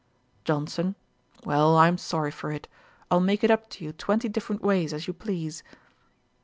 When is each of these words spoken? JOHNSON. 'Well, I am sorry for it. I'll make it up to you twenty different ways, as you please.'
JOHNSON. 0.45 0.95
'Well, 1.45 1.77
I 1.77 1.87
am 1.87 1.99
sorry 1.99 2.31
for 2.31 2.51
it. 2.51 2.67
I'll 3.11 3.19
make 3.19 3.43
it 3.43 3.51
up 3.51 3.69
to 3.69 3.85
you 3.85 3.91
twenty 3.93 4.29
different 4.29 4.63
ways, 4.63 4.93
as 4.93 5.05
you 5.05 5.13
please.' 5.13 5.61